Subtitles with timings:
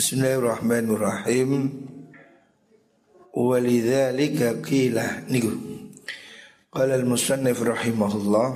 [0.00, 1.68] Bismillahirrahmanirrahim.
[3.36, 5.52] Walidzalika qila niku.
[6.72, 8.48] Qala al-musannif rahimahullah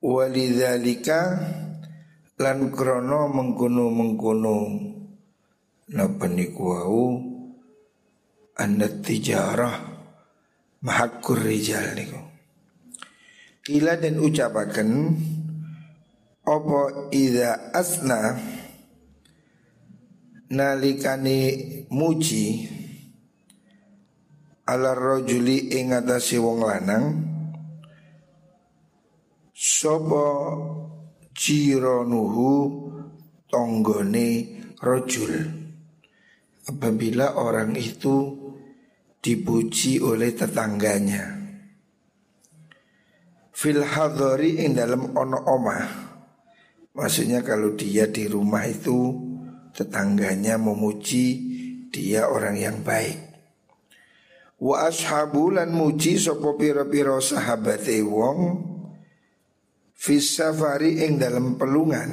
[0.00, 1.20] walidzalika
[2.40, 4.56] lan krono mengkono-mengkono
[5.92, 7.04] napa niku wau
[9.04, 9.76] tijarah
[10.88, 12.16] mahakkur rijal niku.
[13.60, 14.88] Kila dan ucapaken
[16.48, 18.40] Opo ida asna
[20.48, 21.38] Nalikani
[21.92, 22.68] muji
[24.68, 27.04] Ala rojuli ing atasi wong lanang
[29.52, 30.26] Sopo
[31.36, 32.52] jironuhu
[33.48, 34.28] tonggone
[34.80, 35.32] rojul
[36.68, 38.48] Apabila orang itu
[39.28, 41.36] dipuji oleh tetangganya.
[43.52, 45.86] Fil hadori ing dalam ono omah.
[46.94, 49.27] Maksudnya kalau dia di rumah itu
[49.78, 51.26] tetangganya memuji
[51.94, 53.30] dia orang yang baik.
[54.58, 58.58] Wa ashabu lan muji sapa pira-pira sahabate wong
[59.94, 62.10] fis safari ing dalam pelungan.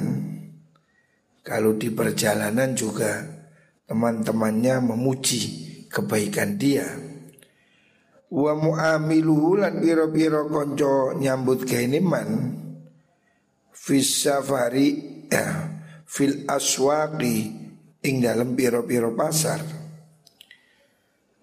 [1.42, 3.22] Kalau di perjalanan juga
[3.90, 5.42] teman-temannya memuji
[5.90, 6.86] kebaikan dia.
[8.30, 11.66] Wa muamiluhu lan pira-pira kanca nyambut
[12.02, 12.30] man
[13.70, 14.88] fis safari
[15.30, 15.75] ya,
[16.06, 17.38] fil aswaqi
[18.06, 19.60] ing dalam piro-piro pasar.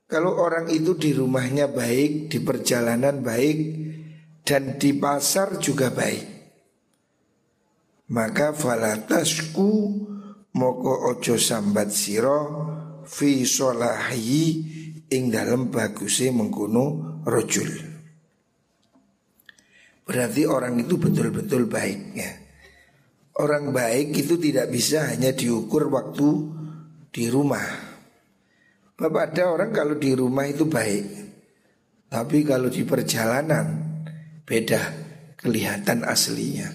[0.08, 3.58] Kalau orang itu di rumahnya baik, di perjalanan baik,
[4.45, 6.25] dan di pasar juga baik.
[8.14, 9.72] Maka falatasku
[10.53, 12.39] moko ojo sambat siro
[13.08, 14.45] fi solahi
[15.09, 16.86] ing dalam bagusnya mengkuno
[17.25, 17.72] rojul.
[20.03, 22.42] Berarti orang itu betul-betul baik ya.
[23.34, 26.30] Orang baik itu tidak bisa hanya diukur waktu
[27.09, 27.66] di rumah.
[28.94, 31.06] Bapak ada orang kalau di rumah itu baik.
[32.14, 33.66] Tapi kalau di perjalanan
[34.45, 34.82] beda
[35.33, 36.70] kelihatan aslinya.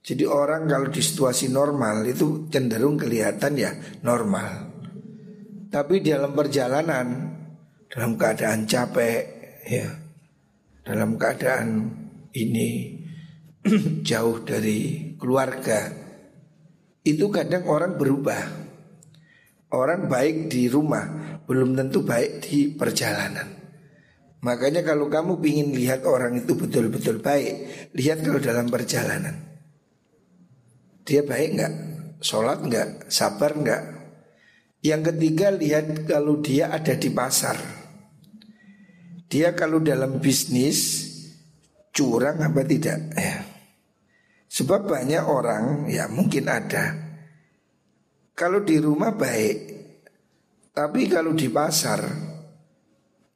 [0.00, 3.74] Jadi orang kalau di situasi normal itu cenderung kelihatan ya
[4.06, 4.70] normal.
[5.66, 7.06] Tapi dalam perjalanan
[7.90, 9.22] dalam keadaan capek
[9.66, 9.98] ya,
[10.86, 11.90] dalam keadaan
[12.38, 13.02] ini
[14.08, 15.92] jauh dari keluarga.
[17.04, 18.42] Itu kadang orang berubah.
[19.70, 23.60] Orang baik di rumah belum tentu baik di perjalanan.
[24.40, 29.36] Makanya kalau kamu ingin lihat orang itu betul-betul baik lihat kalau dalam perjalanan.
[31.04, 31.74] Dia baik nggak?
[32.24, 32.88] Sholat nggak?
[33.12, 33.82] Sabar nggak?
[34.80, 37.56] Yang ketiga lihat kalau dia ada di pasar.
[39.28, 41.06] Dia kalau dalam bisnis
[41.92, 42.98] curang apa tidak?
[43.14, 43.29] Ya.
[44.60, 46.92] Sebab banyak orang ya mungkin ada.
[48.36, 49.56] Kalau di rumah baik
[50.76, 52.04] Tapi kalau di pasar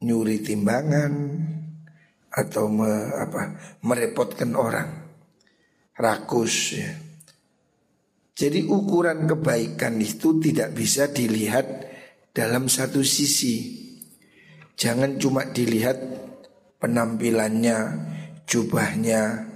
[0.04, 1.12] Nyuri timbangan
[2.28, 4.90] Atau me, apa, merepotkan orang.
[5.96, 6.92] Rakus ya.
[8.34, 11.86] Jadi ukuran kebaikan itu tidak bisa dilihat
[12.34, 13.86] dalam satu sisi.
[14.74, 16.02] Jangan cuma dilihat
[16.82, 17.78] penampilannya
[18.42, 19.53] jubahnya,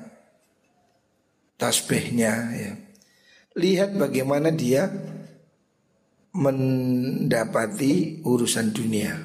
[1.58, 2.72] tasbihnya ya.
[3.58, 4.86] Lihat bagaimana dia
[6.38, 9.18] mendapati urusan dunia.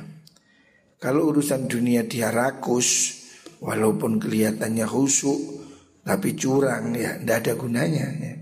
[0.97, 3.21] Kalau urusan dunia dia rakus,
[3.61, 5.39] walaupun kelihatannya khusyuk,
[6.01, 8.33] tapi curang ya, tidak ada gunanya ya.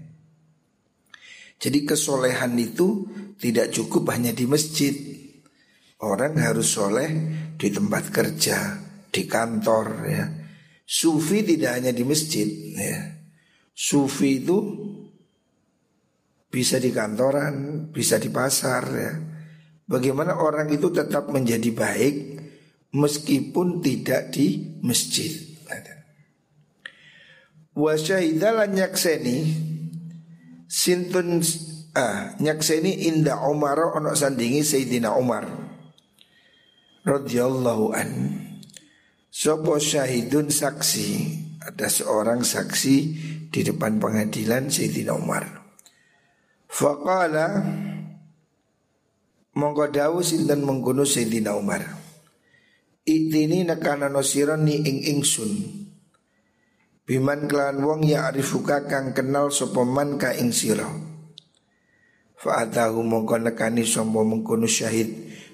[1.62, 3.06] Jadi kesolehan itu
[3.38, 4.94] tidak cukup hanya di masjid.
[6.02, 7.12] Orang harus soleh
[7.54, 8.82] di tempat kerja,
[9.14, 10.26] di kantor ya,
[10.82, 13.21] Sufi tidak hanya di masjid ya.
[13.72, 14.58] Sufi itu
[16.52, 19.14] bisa di kantoran, bisa di pasar ya.
[19.88, 22.16] Bagaimana orang itu tetap menjadi baik
[22.92, 25.52] meskipun tidak di masjid.
[27.72, 29.38] Wa syahidalan nyakseni
[30.68, 31.40] sintun
[31.96, 35.48] ah nyakseni inda Umar ono sandingi Sayyidina Umar
[37.08, 38.12] radhiyallahu an
[39.32, 42.96] Sopo syahidun saksi Ada seorang saksi
[43.54, 45.46] Di depan pengadilan Sayyidina Umar.
[46.66, 47.62] Faqala
[49.54, 51.84] Mongko dawu sinten mengkuno Sayyidina Umar?
[53.06, 55.52] Itini nekana nosiron ni ing ingsun.
[57.06, 60.88] Biman kelan wong ya arifuka kang kenal sopoman ka ing siro
[62.40, 65.10] Fa'atahu mongko nekani sompo mengkuno syahid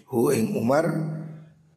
[0.07, 0.85] Hu ing Umar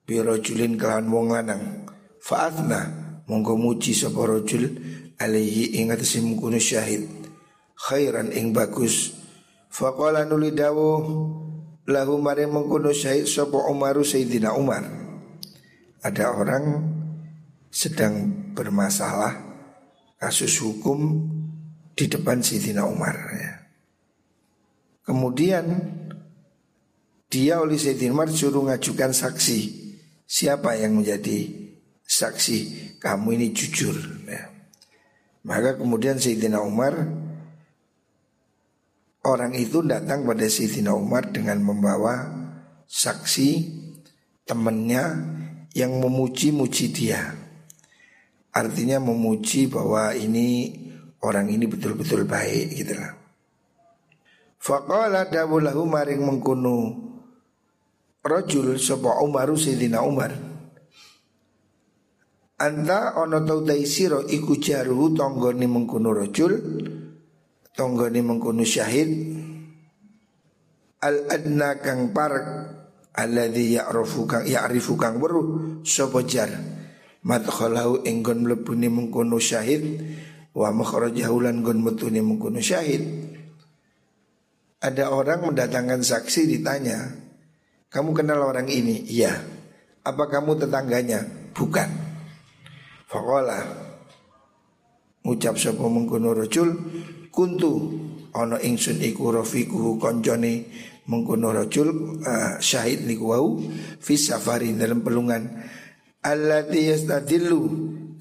[0.04, 1.88] Biro julin kelan wong lanang.
[2.20, 4.74] Fa'atna monggo muji sapa rajul
[5.22, 7.06] alaihi ing atase mungkunu syahid
[7.78, 9.20] khairan ing bagus
[9.70, 11.06] Faqala nuli dawuh
[11.86, 14.82] lahu mari mengkono syahid sapa Umaru Sayyidina Umar.
[16.02, 16.90] Ada orang
[17.70, 19.38] sedang bermasalah
[20.18, 21.22] kasus hukum
[21.94, 23.52] di depan Sayyidina Umar ya.
[25.06, 25.70] Kemudian
[27.30, 29.78] dia oleh Sayyidina Umar suruh ngajukan saksi
[30.30, 31.69] Siapa yang menjadi
[32.10, 32.58] saksi
[32.98, 33.94] kamu ini jujur
[34.26, 34.50] ya.
[35.46, 36.98] Maka kemudian Sayyidina Umar
[39.20, 42.24] Orang itu datang pada Sayyidina Umar dengan membawa
[42.88, 43.68] saksi
[44.48, 45.04] temannya
[45.76, 47.36] yang memuji-muji dia.
[48.48, 50.72] Artinya memuji bahwa ini
[51.20, 53.12] orang ini betul-betul baik gitu lah.
[54.56, 56.96] Faqala dawulahu maring mengkunu
[58.24, 60.32] rajul sapa Umaru Sayyidina Umar.
[62.60, 66.52] Anta ono tau sira iku jaruhu tanggane mengkunu rajul
[67.80, 69.10] tonggone mengkono syahid.
[71.00, 72.46] Al adna kang parek
[73.16, 76.52] alladzi ya'rifu kang ya'rifu kang weruh sapa jar?
[77.24, 79.96] Madkhalahu enggon mlebune mengkono syahid
[80.56, 83.00] wa makhrajahu lan gon metune mengkono syahid.
[84.80, 87.12] Ada orang mendatangkan saksi ditanya
[87.92, 89.04] kamu kenal orang ini?
[89.08, 89.36] Iya.
[90.00, 91.24] Apa kamu tetangganya?
[91.52, 91.99] Bukan
[93.10, 93.58] Fakola
[95.26, 96.70] Ucap sapa mengkono rajul
[97.28, 97.72] kuntu.
[98.30, 100.70] Ana ingsun iku rafiquhu koncone
[101.10, 103.58] mengkono rajul uh, syahid niku wau
[103.98, 105.50] fi safari dalam pelungan.
[106.22, 107.60] Allati yastadillu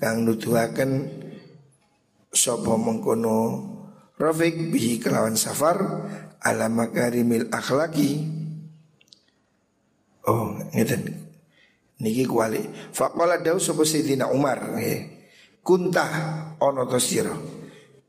[0.02, 0.92] kang nuduhaken
[2.34, 3.38] sapa mengkono
[4.18, 5.78] rafiq bihi kelawan safar
[6.42, 8.24] ala makarimil akhlaki
[10.28, 11.29] oh ngeten
[12.00, 12.64] niki kuali.
[12.96, 14.80] Faqala dawu sapa Sayyidina Umar
[15.64, 16.12] kuntah
[16.58, 17.36] ana to sira?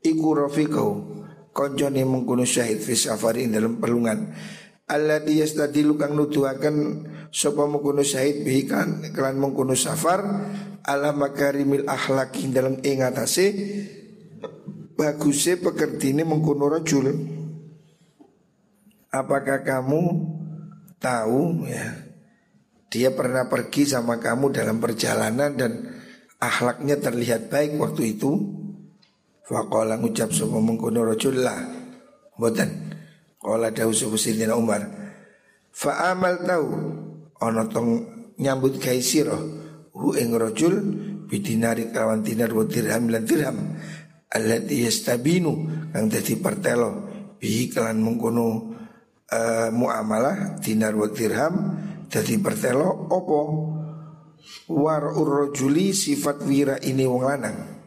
[0.01, 0.89] Iku rafiqau
[1.53, 4.33] konjone mengkono syahid fi safari dalam pelungan
[4.89, 10.25] alladhi yastadilu kang nuduhaken sapa mengkono syahid bihi kan kelan mengkono safar
[10.81, 13.45] ala makarimil akhlaki dalam ing atase
[14.97, 17.13] bagusnya pekertine mengkono rajul.
[19.11, 20.01] Apakah kamu
[21.03, 21.67] tahu?
[21.67, 22.10] Ya
[22.91, 25.71] dia pernah pergi sama kamu dalam perjalanan dan
[26.43, 28.59] akhlaknya terlihat baik waktu itu
[29.51, 31.59] Faqala ngucap sapa mengkono rajul lah.
[32.39, 32.69] Mboten.
[33.35, 34.79] Qala dawu sapa Sayyidina Umar.
[35.75, 36.67] Fa amal tau
[37.35, 38.07] ana tong
[38.39, 39.35] nyambut gawe
[39.91, 40.73] hu ing rajul
[41.27, 43.57] bidinari kawan dinar wa dirham lan dirham
[44.31, 48.71] allati yastabinu kang dadi pertelo bihi kelan mengkono
[49.27, 51.53] uh, muamalah dinar wa dirham
[52.11, 53.39] dadi pertelo opo
[54.67, 57.81] war urrojuli sifat wira ini wong lanang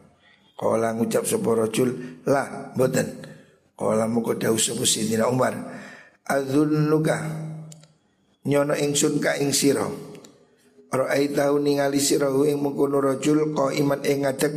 [0.55, 3.27] Kala ngucap sapa rajul lah mboten.
[3.75, 5.51] Kala muga dawuh sapa Sidina Umar.
[6.25, 7.19] Adzunnuka
[8.47, 9.85] nyono ingsun ka ing sira.
[10.95, 14.55] Ra'aitahu ningali sira ing mengkono rajul qaiman ing ngadeg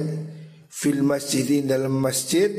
[0.69, 2.53] fil masjid dalam masjid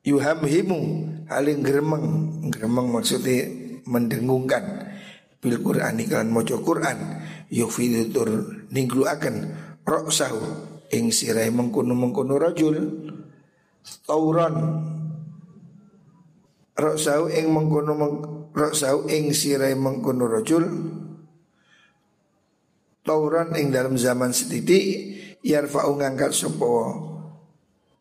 [0.00, 0.80] yuhamhimu
[1.28, 2.06] haling gremeng
[2.48, 3.52] gremeng maksudnya
[3.88, 4.92] mendengungkan.
[5.38, 6.98] Bil Quran iklan maca Quran
[7.48, 8.28] yufidur
[8.68, 9.54] ninglu akan
[9.86, 10.42] roksahu
[10.92, 12.76] ing sirai mengkuno mengkuno rajul
[14.08, 14.54] tauran
[16.76, 17.92] roksau ing mengkuno
[18.52, 20.64] roksau ing sirai mengkuno rajul
[23.04, 26.72] tauran ing dalam zaman setitik yarfa'u ngangkat sopo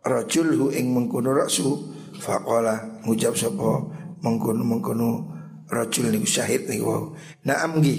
[0.04, 3.92] rajul hu ing mengkuno roksu faqala ngucap sopo
[4.24, 5.37] mengkuno mengkuno
[5.68, 7.16] rajul niku syahid niku.
[7.44, 7.96] Naam gi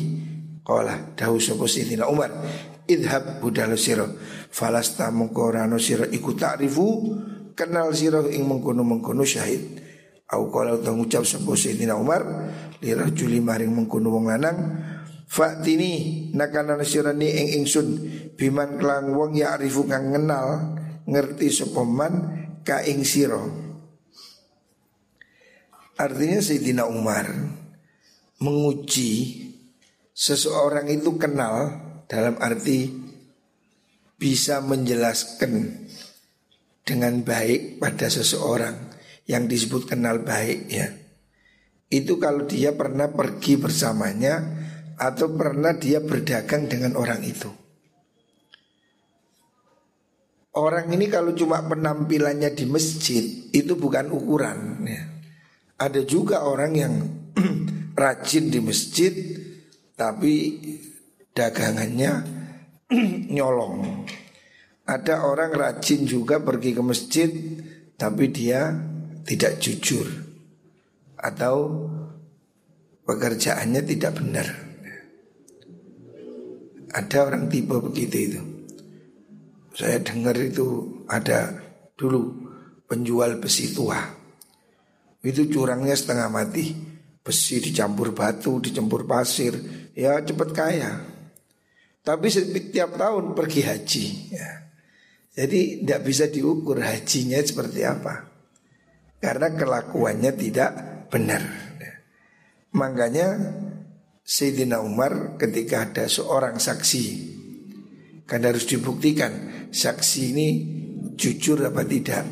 [0.64, 2.32] qala dawu sopo Sidina Umar?
[2.88, 4.08] Idhab budal siro
[4.48, 6.86] falasta mongko rano siro iku ta'rifu
[7.52, 9.84] kenal siro ing mengkono mengkono syahid.
[10.28, 12.20] Au qala ta ngucap sapa Sayyidina Umar
[12.80, 14.58] li rajuli maring mengkono wong lanang
[15.28, 17.88] Fatini nakana nasirani ing ingsun
[18.40, 20.72] biman kelang wong ya arifu kang kenal
[21.04, 22.12] ngerti sopoman
[22.64, 23.67] ka ing siro
[25.98, 27.26] Artinya Sayyidina Umar
[28.38, 29.42] menguji
[30.14, 31.74] seseorang itu kenal
[32.06, 32.86] dalam arti
[34.14, 35.86] bisa menjelaskan
[36.86, 38.78] dengan baik pada seseorang
[39.26, 40.86] yang disebut kenal baik ya.
[41.90, 44.38] Itu kalau dia pernah pergi bersamanya
[45.02, 47.50] atau pernah dia berdagang dengan orang itu.
[50.54, 55.17] Orang ini kalau cuma penampilannya di masjid itu bukan ukuran ya.
[55.78, 56.94] Ada juga orang yang
[58.02, 59.14] rajin di masjid
[59.94, 60.58] tapi
[61.30, 62.12] dagangannya
[63.34, 64.06] nyolong.
[64.88, 67.30] Ada orang rajin juga pergi ke masjid
[67.94, 68.74] tapi dia
[69.22, 70.06] tidak jujur
[71.14, 71.86] atau
[73.06, 74.48] pekerjaannya tidak benar.
[76.88, 78.42] Ada orang tipe begitu itu.
[79.78, 81.54] Saya dengar itu ada
[81.94, 82.34] dulu
[82.90, 84.17] penjual besi tua.
[85.28, 86.72] Itu curangnya setengah mati.
[87.20, 89.52] Besi dicampur batu, dicampur pasir,
[89.92, 90.96] ya cepat kaya.
[92.00, 94.04] Tapi setiap tahun pergi haji.
[94.32, 94.72] Ya.
[95.36, 98.32] Jadi tidak bisa diukur hajinya seperti apa.
[99.20, 100.70] Karena kelakuannya tidak
[101.12, 101.44] benar.
[101.76, 101.94] Ya.
[102.72, 103.28] Makanya
[104.24, 107.36] Sayyidina Umar ketika ada seorang saksi
[108.28, 109.32] Kan harus dibuktikan
[109.72, 110.48] saksi ini
[111.16, 112.28] jujur apa tidak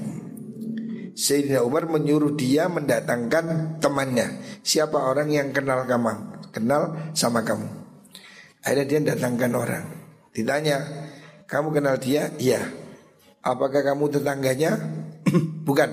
[1.17, 4.61] Sayyidina Umar menyuruh dia mendatangkan temannya.
[4.61, 6.13] Siapa orang yang kenal kamu?
[6.53, 7.65] Kenal sama kamu.
[8.61, 9.85] Akhirnya dia datangkan orang.
[10.37, 10.79] Ditanya
[11.47, 12.27] Kamu kenal dia?
[12.43, 12.59] Iya.
[13.41, 14.75] Apakah kamu tetangganya?
[15.67, 15.91] Bukan.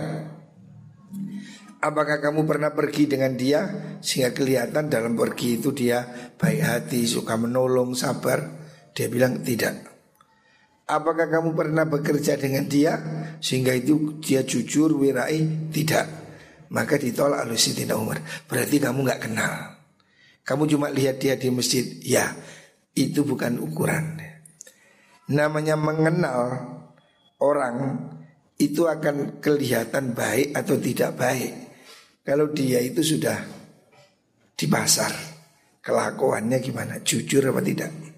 [1.78, 3.70] Apakah kamu pernah pergi dengan dia?
[4.02, 6.02] Sehingga kelihatan dalam pergi itu dia
[6.42, 8.66] Baik hati, suka menolong, sabar.
[8.98, 9.93] Dia bilang tidak
[10.84, 13.00] Apakah kamu pernah bekerja dengan dia
[13.40, 15.72] sehingga itu dia jujur wirai?
[15.72, 16.06] Tidak.
[16.76, 18.20] Maka ditolak oleh Sayyidina Umar.
[18.50, 19.80] Berarti kamu nggak kenal.
[20.44, 21.88] Kamu cuma lihat dia di masjid.
[22.04, 22.36] Ya,
[22.92, 24.20] itu bukan ukuran.
[25.32, 26.68] Namanya mengenal
[27.40, 27.96] orang
[28.60, 31.54] itu akan kelihatan baik atau tidak baik.
[32.28, 33.40] Kalau dia itu sudah
[34.56, 35.12] di pasar,
[35.80, 37.00] kelakuannya gimana?
[37.04, 38.13] Jujur apa tidak?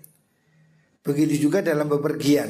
[1.06, 2.50] Begitu juga dalam bepergian.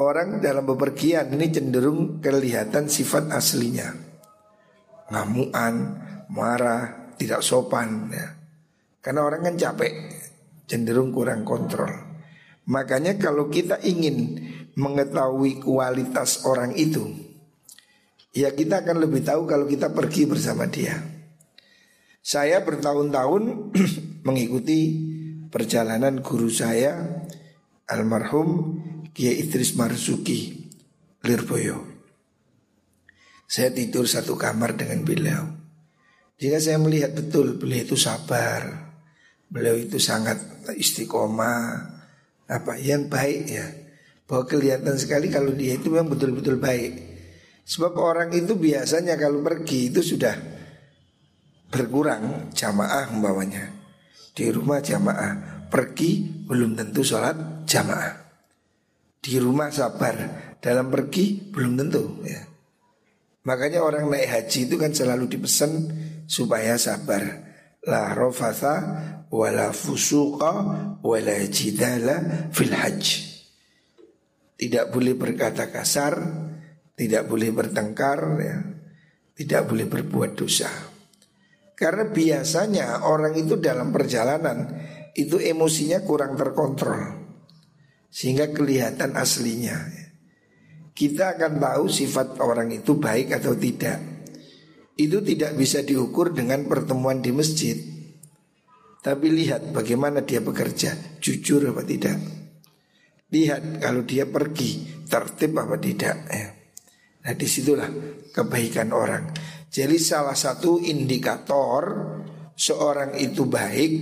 [0.00, 3.92] Orang dalam bepergian ini cenderung kelihatan sifat aslinya.
[5.12, 5.74] Ngamuan,
[6.32, 8.32] marah, tidak sopan ya.
[9.04, 9.92] Karena orang kan capek,
[10.64, 11.92] cenderung kurang kontrol.
[12.68, 14.40] Makanya kalau kita ingin
[14.78, 17.12] mengetahui kualitas orang itu,
[18.32, 20.96] ya kita akan lebih tahu kalau kita pergi bersama dia.
[22.24, 23.72] Saya bertahun-tahun
[24.28, 24.80] mengikuti
[25.48, 27.24] perjalanan guru saya
[27.88, 28.78] almarhum
[29.12, 30.68] Kiai Idris Marzuki
[31.24, 31.84] Lirboyo.
[33.48, 35.44] Saya tidur satu kamar dengan beliau.
[36.38, 38.92] Jika saya melihat betul beliau itu sabar,
[39.48, 40.36] beliau itu sangat
[40.76, 41.64] istiqomah,
[42.46, 43.66] apa yang baik ya.
[44.28, 46.92] Bahwa kelihatan sekali kalau dia itu memang betul-betul baik.
[47.64, 50.36] Sebab orang itu biasanya kalau pergi itu sudah
[51.72, 53.77] berkurang jamaah membawanya.
[54.32, 55.66] Di rumah jamaah.
[55.68, 58.14] Pergi belum tentu sholat jamaah.
[59.20, 60.16] Di rumah sabar.
[60.58, 62.42] Dalam pergi belum tentu ya.
[63.46, 65.72] Makanya orang naik haji itu kan selalu dipesan
[66.24, 67.22] Supaya sabar.
[67.84, 68.76] La rofatha
[69.28, 70.52] Wala fusuqa
[71.04, 73.04] Wala jidala fil hajj.
[74.58, 76.16] Tidak boleh berkata kasar
[76.96, 78.56] Tidak boleh bertengkar ya.
[79.36, 80.87] Tidak boleh berbuat dosa
[81.78, 84.66] karena biasanya orang itu dalam perjalanan
[85.14, 87.30] itu emosinya kurang terkontrol
[88.10, 89.78] sehingga kelihatan aslinya.
[90.90, 94.02] Kita akan tahu sifat orang itu baik atau tidak.
[94.98, 97.78] Itu tidak bisa diukur dengan pertemuan di masjid.
[98.98, 102.18] Tapi lihat bagaimana dia bekerja, jujur apa tidak.
[103.30, 106.16] Lihat kalau dia pergi, tertib apa tidak.
[106.26, 106.50] Ya.
[107.22, 107.86] Nah di situlah
[108.34, 109.30] kebaikan orang.
[109.68, 111.82] Jadi salah satu indikator
[112.56, 113.92] seorang itu baik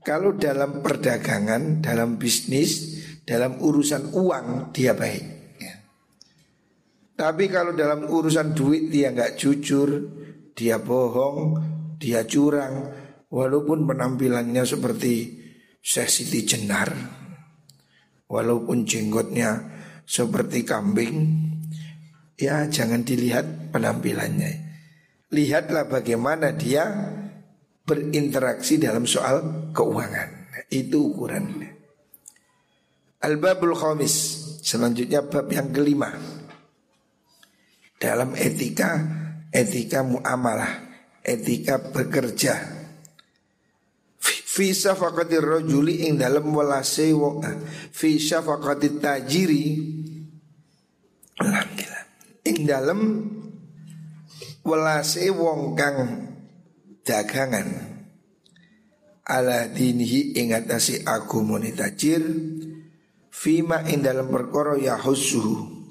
[0.00, 5.24] kalau dalam perdagangan, dalam bisnis, dalam urusan uang dia baik.
[5.60, 5.76] Ya.
[7.20, 9.90] Tapi kalau dalam urusan duit dia nggak jujur,
[10.56, 11.60] dia bohong,
[12.00, 12.88] dia curang,
[13.28, 15.36] walaupun penampilannya seperti
[15.84, 16.88] Siti Jenar,
[18.24, 19.68] walaupun jenggotnya
[20.08, 21.16] seperti kambing,
[22.40, 24.69] ya jangan dilihat penampilannya.
[25.30, 26.90] Lihatlah bagaimana dia
[27.86, 30.50] berinteraksi dalam soal keuangan.
[30.70, 31.70] Itu ukurannya.
[33.22, 34.14] Al-Babul Khamis.
[34.60, 36.14] Selanjutnya bab yang kelima.
[38.00, 38.96] Dalam etika
[39.50, 40.88] Etika muamalah
[41.20, 42.54] Etika bekerja.
[44.20, 47.42] Fi syafaqatir rajuli ing dalam walase wong
[47.94, 49.64] Fi syafaqatit tajiri.
[51.38, 52.04] Alhamdulillah.
[52.46, 53.00] Ing dalam
[54.64, 55.98] welase wong kang
[57.04, 57.68] dagangan.
[59.30, 62.22] Ala dinihi ing atase agamane tajir.
[63.30, 65.86] Fima ing dalam perkara yahussuhu.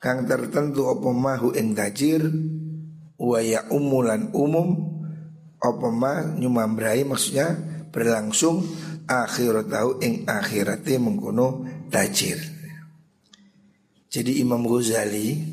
[0.00, 2.24] Kang tertentu apa mahu ing tajir.
[3.20, 4.98] Wa ya umulan umum.
[5.62, 7.54] Apa ma nyumambrai maksudnya
[7.92, 8.66] berlangsung
[9.06, 12.40] akhirat tahu ing akhirate mengkono tajir.
[14.12, 15.51] Jadi Imam Ghazali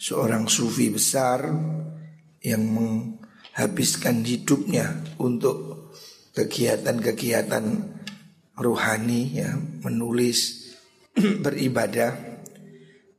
[0.00, 1.44] seorang sufi besar
[2.40, 5.92] yang menghabiskan hidupnya untuk
[6.32, 7.64] kegiatan-kegiatan
[8.56, 9.52] rohani ya,
[9.84, 10.72] menulis,
[11.44, 12.16] beribadah.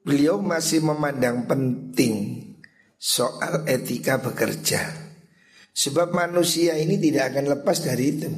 [0.01, 2.41] Beliau masih memandang penting
[2.97, 4.81] soal etika bekerja.
[5.71, 8.29] Sebab manusia ini tidak akan lepas dari itu.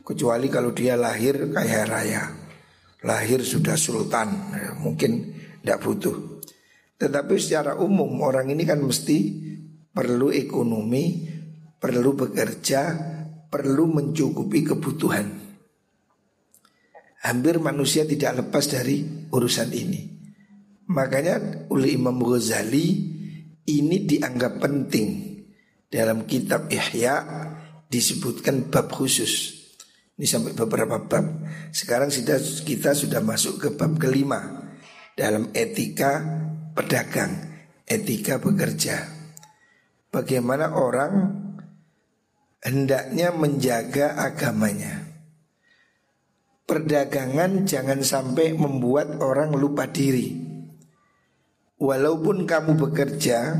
[0.00, 2.24] Kecuali kalau dia lahir kaya raya.
[3.04, 6.37] Lahir sudah sultan, ya, mungkin tidak butuh.
[6.98, 9.18] Tetapi secara umum orang ini kan mesti
[9.94, 11.30] perlu ekonomi,
[11.78, 12.80] perlu bekerja,
[13.46, 15.26] perlu mencukupi kebutuhan.
[17.22, 20.02] Hampir manusia tidak lepas dari urusan ini.
[20.90, 22.86] Makanya oleh Imam Ghazali
[23.68, 25.38] ini dianggap penting
[25.86, 27.14] dalam kitab Ihya
[27.86, 29.54] disebutkan bab khusus.
[30.18, 31.26] Ini sampai beberapa bab.
[31.70, 34.66] Sekarang kita, sudah masuk ke bab kelima
[35.14, 36.22] dalam etika
[36.78, 37.34] pedagang,
[37.90, 39.02] etika bekerja.
[40.14, 41.34] Bagaimana orang
[42.62, 45.02] hendaknya menjaga agamanya.
[46.70, 50.38] Perdagangan jangan sampai membuat orang lupa diri.
[51.82, 53.58] Walaupun kamu bekerja,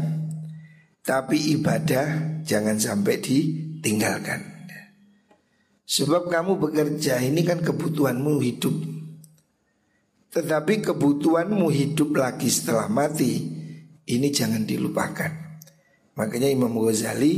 [1.03, 4.41] tapi ibadah jangan sampai ditinggalkan.
[5.89, 8.98] Sebab kamu bekerja ini kan kebutuhanmu hidup
[10.29, 13.57] tetapi kebutuhanmu hidup lagi setelah mati
[14.09, 15.61] Ini jangan dilupakan.
[16.17, 17.35] Makanya Imam Ghazali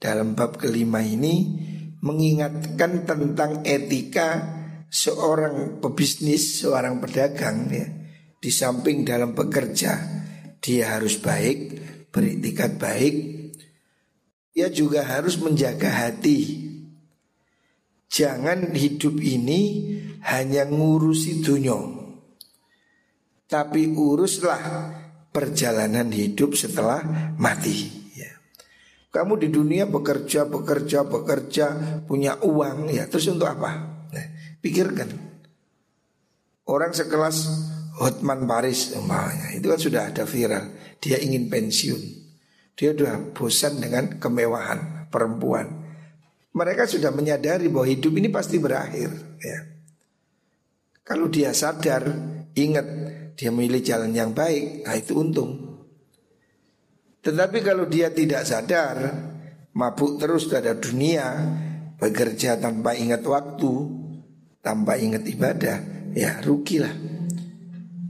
[0.00, 1.64] dalam bab kelima ini
[2.00, 4.56] Mengingatkan tentang etika
[4.88, 7.88] seorang pebisnis, seorang pedagang ya.
[8.38, 9.92] Di samping dalam bekerja
[10.60, 11.58] Dia harus baik,
[12.08, 13.14] beritikat baik.
[14.56, 16.66] Dia juga harus menjaga hati.
[18.08, 19.92] Jangan hidup ini
[20.24, 21.97] hanya ngurusi dunia
[23.48, 24.60] tapi uruslah
[25.32, 27.00] perjalanan hidup setelah
[27.40, 27.88] mati.
[28.12, 28.36] Ya.
[29.08, 31.66] Kamu di dunia bekerja, bekerja, bekerja,
[32.04, 34.04] punya uang, ya terus untuk apa?
[34.12, 34.26] Nah,
[34.60, 35.08] pikirkan.
[36.68, 37.48] Orang sekelas
[37.98, 40.68] Hotman Paris umpamanya itu kan sudah ada viral.
[41.00, 42.02] Dia ingin pensiun.
[42.78, 45.66] Dia sudah bosan dengan kemewahan perempuan.
[46.52, 49.10] Mereka sudah menyadari bahwa hidup ini pasti berakhir.
[49.42, 49.58] Ya.
[51.02, 52.04] Kalau dia sadar,
[52.54, 52.86] ingat
[53.38, 55.78] dia memilih jalan yang baik, nah itu untung.
[57.22, 58.98] Tetapi kalau dia tidak sadar,
[59.78, 61.38] mabuk terus terhadap dunia,
[62.02, 63.72] bekerja tanpa ingat waktu,
[64.58, 65.78] tanpa ingat ibadah,
[66.18, 66.90] ya rugilah.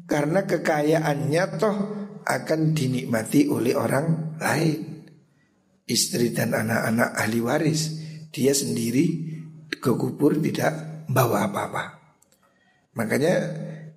[0.08, 1.76] Karena kekayaannya toh
[2.24, 4.80] akan dinikmati oleh orang lain.
[5.84, 8.00] Istri dan anak-anak ahli waris,
[8.32, 9.36] dia sendiri
[9.68, 11.84] ke kubur tidak bawa apa-apa.
[12.96, 13.34] Makanya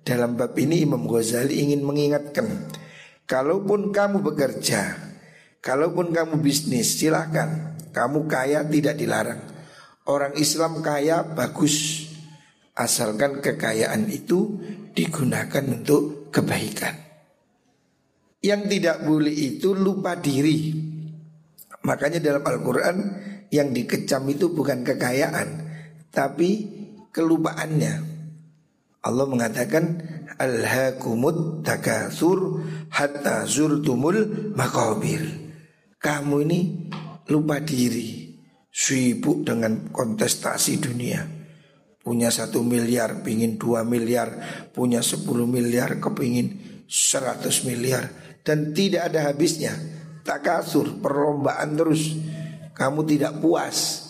[0.02, 2.66] dalam bab ini Imam Ghazali ingin mengingatkan
[3.26, 4.98] Kalaupun kamu bekerja
[5.62, 9.40] Kalaupun kamu bisnis silahkan Kamu kaya tidak dilarang.
[10.08, 12.08] Orang Islam kaya bagus.
[12.72, 14.58] Asalkan kekayaan itu
[14.96, 16.96] digunakan untuk kebaikan.
[18.40, 20.72] Yang tidak boleh itu lupa diri.
[21.84, 22.96] Makanya dalam Al-Quran
[23.52, 25.48] yang dikecam itu bukan kekayaan
[26.08, 26.50] Tapi
[27.12, 28.11] kelupaannya
[29.02, 29.98] Allah mengatakan
[30.38, 35.26] alhaakumut takatsur hatta zurtumul makabir.
[35.98, 36.60] Kamu ini
[37.26, 38.38] lupa diri,
[38.70, 41.22] sibuk dengan kontestasi dunia.
[42.02, 44.34] Punya satu miliar, pingin dua miliar,
[44.74, 48.10] punya sepuluh miliar, kepingin seratus miliar,
[48.42, 49.70] dan tidak ada habisnya.
[50.26, 52.14] Takasur, perlombaan terus.
[52.74, 54.01] Kamu tidak puas,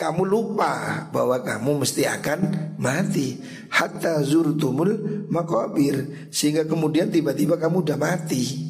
[0.00, 3.36] kamu lupa bahwa kamu mesti akan mati.
[3.68, 8.64] Hatta zurtumul makabir sehingga kemudian tiba-tiba kamu udah mati.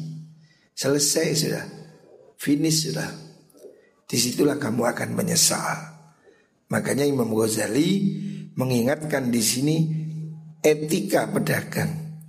[0.75, 1.65] Selesai sudah.
[2.35, 3.07] Finish sudah.
[4.03, 6.03] Di situlah kamu akan menyesal.
[6.67, 8.19] Makanya Imam Ghazali
[8.59, 9.77] mengingatkan di sini
[10.59, 12.19] etika pedagang.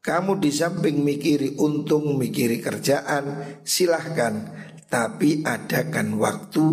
[0.00, 4.64] Kamu di samping mikiri untung mikiri kerjaan silahkan.
[4.88, 6.64] Tapi adakan waktu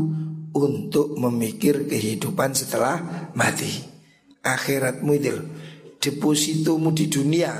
[0.51, 3.71] untuk memikir kehidupan setelah mati.
[4.41, 5.35] Akhiratmu itu
[6.01, 7.53] depositomu di dunia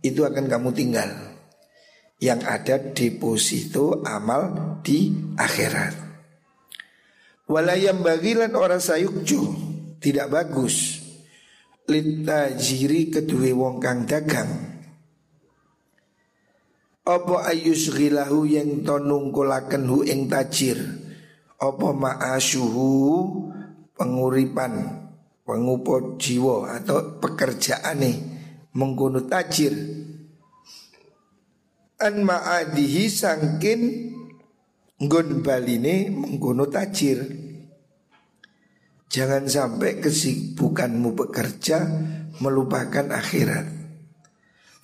[0.00, 1.10] itu akan kamu tinggal.
[2.22, 5.92] Yang ada deposito amal di akhirat.
[7.50, 9.42] Walayam bagilan orang sayukju
[10.00, 11.04] tidak bagus.
[11.84, 14.72] Litajiri kedua wong kang dagang.
[17.04, 21.03] Apa ayus gilahu yang tonungkulaken hu ing tajir
[21.60, 22.90] apa ma'asyuhu
[23.94, 24.72] penguripan
[25.44, 28.16] pengupo jiwa atau pekerjaan nih
[28.74, 29.74] menggunut tajir
[32.04, 33.80] An ma'adihi sangkin
[34.98, 37.22] nggon baline mengkono tajir.
[39.08, 41.86] Jangan sampai kesibukanmu bekerja
[42.42, 43.70] melupakan akhirat.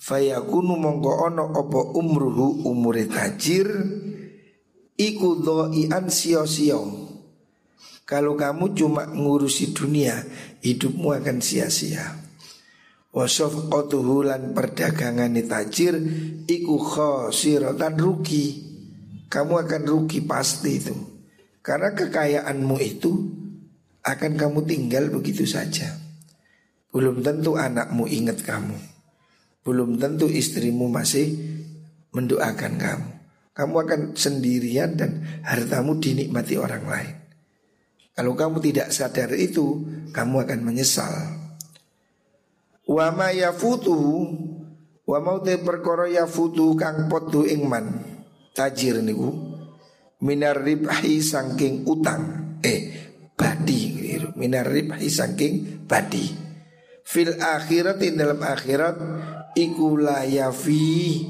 [0.01, 3.67] Fayakunu mongko ono opo umruhu umure tajir
[5.01, 5.41] iku
[5.73, 7.09] ian sio-sio.
[8.05, 10.19] Kalau kamu cuma ngurusi dunia,
[10.61, 12.19] hidupmu akan sia-sia.
[13.11, 15.95] Wasof otuhulan perdagangan tajir
[16.47, 18.71] iku khosirotan rugi.
[19.31, 20.95] Kamu akan rugi pasti itu.
[21.63, 23.11] Karena kekayaanmu itu
[24.03, 25.95] akan kamu tinggal begitu saja.
[26.91, 28.75] Belum tentu anakmu ingat kamu.
[29.63, 31.31] Belum tentu istrimu masih
[32.11, 33.20] mendoakan kamu.
[33.51, 37.15] Kamu akan sendirian dan hartamu dinikmati orang lain.
[38.15, 39.83] Kalau kamu tidak sadar itu,
[40.15, 41.11] kamu akan menyesal.
[42.87, 43.95] Wa ma yafutu
[45.11, 47.99] wa mau perkara yafutu kang potu ingman
[48.55, 49.31] tajir niku
[50.23, 56.31] minar ribhi saking utang eh badi minar ribhi saking badi
[57.03, 58.95] fil akhirat dalam akhirat
[59.57, 61.27] iku layafi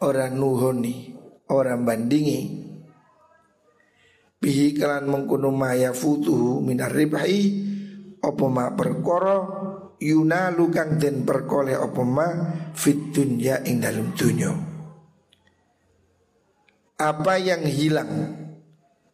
[0.00, 1.12] orang nuhoni
[1.52, 2.40] orang bandingi.
[4.42, 7.70] Bihi kelan mengkuno maya futuhu minar ribhi
[8.18, 9.38] apa ma perkara
[10.02, 12.28] yunalu kang den perkoleh apa ma
[12.74, 14.50] fit dunya ing dalam dunya.
[16.98, 18.10] Apa yang hilang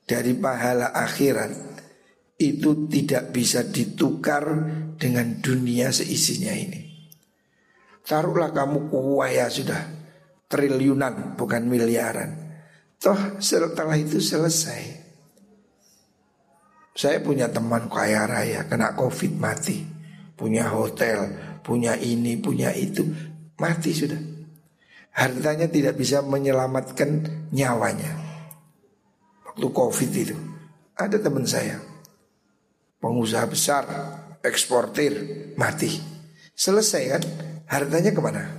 [0.08, 1.52] dari pahala akhirat
[2.40, 4.44] itu tidak bisa ditukar
[4.96, 6.88] dengan dunia seisinya ini.
[8.08, 9.97] Taruhlah kamu kuaya sudah
[10.48, 12.48] triliunan bukan miliaran.
[12.98, 15.06] Toh setelah itu selesai.
[16.98, 19.86] Saya punya teman kaya raya kena covid mati.
[20.34, 21.30] Punya hotel,
[21.62, 23.06] punya ini, punya itu.
[23.58, 24.18] Mati sudah.
[25.14, 27.22] Hartanya tidak bisa menyelamatkan
[27.54, 28.18] nyawanya.
[29.46, 30.36] Waktu covid itu.
[30.98, 31.78] Ada teman saya
[32.98, 33.84] pengusaha besar,
[34.42, 35.14] eksportir,
[35.54, 35.90] mati.
[36.58, 37.22] Selesai kan?
[37.70, 38.57] Hartanya ke mana?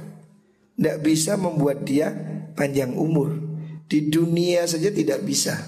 [0.79, 2.07] Tidak bisa membuat dia
[2.55, 3.35] panjang umur.
[3.83, 5.59] Di dunia saja tidak bisa.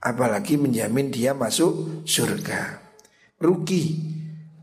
[0.00, 2.80] Apalagi menjamin dia masuk surga.
[3.36, 4.16] Rugi.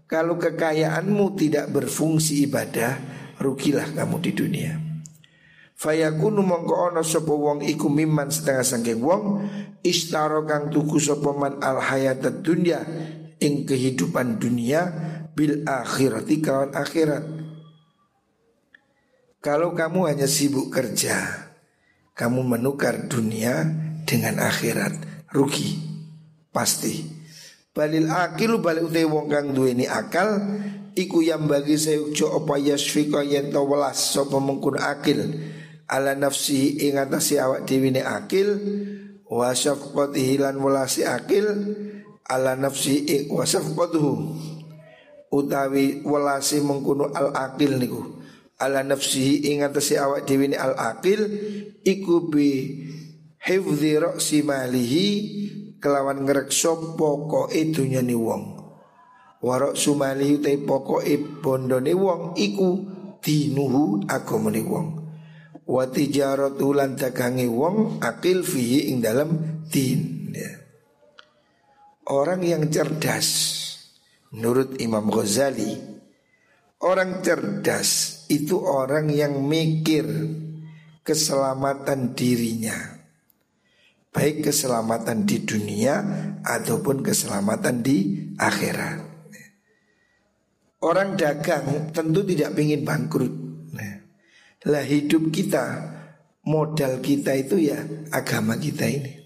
[0.09, 2.97] Kalau kekayaanmu tidak berfungsi ibadah,
[3.37, 4.73] rugilah kamu di dunia.
[5.81, 9.49] Fayakunu mongko ono sapa wong iku miman setengah sangking wong
[9.81, 12.85] istaro kang tuku sapa man al hayat dunya
[13.41, 14.85] ing kehidupan dunia
[15.33, 17.40] bil akhirati kawan akhirat.
[19.41, 21.17] Kalau kamu hanya sibuk kerja,
[22.13, 23.65] kamu menukar dunia
[24.05, 25.81] dengan akhirat, rugi.
[26.53, 27.01] Pasti.
[27.73, 30.45] Balil akilu balik utai wong kang duweni akal
[30.93, 35.25] iku yang bagi saya ujo apa yasfika yen welas sapa mengkun akil.
[35.89, 38.61] Ala nafsi ing atase awak ne akil
[39.25, 41.49] wa syafqatihi lan welasi akil
[42.29, 44.37] ala nafsi wa syafqatuhu.
[45.33, 48.20] Utawi welasi mengkuno al akil niku
[48.61, 51.25] ala nafsi ing atase awak dhewe al akil
[51.81, 52.77] iku bi
[53.41, 55.07] hifdzi ra'si malihi
[55.81, 58.43] kelawan ngrekso pokoke dunyane wong
[59.41, 62.69] warok sumali utai pokoke bondone wong iku
[63.17, 64.87] dinuhu agamane wong
[65.65, 70.51] wa tijaratu lan dagangi wong akil fihi ing dalam din ya.
[72.11, 73.29] Orang yang cerdas
[74.35, 75.79] menurut Imam Ghazali
[76.83, 80.07] orang cerdas itu orang yang mikir
[81.03, 83.01] keselamatan dirinya
[84.11, 86.03] baik keselamatan di dunia
[86.43, 87.97] ataupun keselamatan di
[88.35, 89.07] akhirat.
[90.81, 93.41] Orang dagang tentu tidak ingin bangkrut
[94.61, 95.89] lah hidup kita
[96.45, 97.81] modal kita itu ya
[98.13, 99.17] agama kita ini.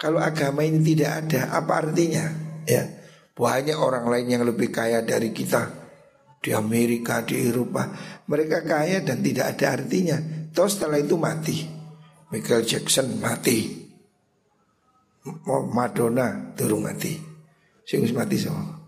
[0.00, 2.24] Kalau agama ini tidak ada, apa artinya?
[2.64, 2.88] Ya,
[3.36, 5.79] banyak orang lain yang lebih kaya dari kita
[6.40, 7.92] di Amerika, di Eropa.
[8.24, 10.16] Mereka kaya dan tidak ada artinya.
[10.50, 11.56] Toh setelah itu mati.
[12.32, 13.88] Michael Jackson mati.
[15.70, 17.12] Madonna turun mati.
[17.84, 18.80] Sing mati semua.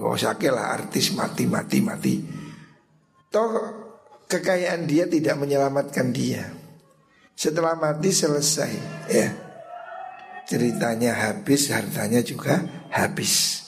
[0.00, 2.14] Oh sakit lah artis mati mati mati.
[3.28, 3.50] Toh
[4.30, 6.46] kekayaan dia tidak menyelamatkan dia.
[7.34, 8.72] Setelah mati selesai,
[9.10, 9.28] ya.
[10.44, 12.60] Ceritanya habis, hartanya juga
[12.92, 13.64] habis.